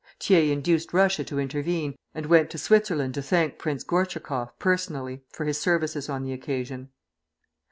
Thiers 0.19 0.49
induced 0.49 0.93
Russia 0.93 1.23
to 1.25 1.37
intervene, 1.39 1.95
and 2.15 2.25
went 2.25 2.49
to 2.49 2.57
Switzerland 2.57 3.13
to 3.13 3.21
thank 3.21 3.59
Prince 3.59 3.83
Gortschakoff 3.83 4.49
personally 4.57 5.21
for 5.29 5.45
his 5.45 5.59
services 5.61 6.09
on 6.09 6.23
the 6.23 6.33
occasion. 6.33 6.89